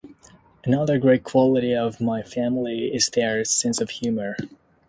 [0.63, 4.35] Another great quality of my family is their sense of humor.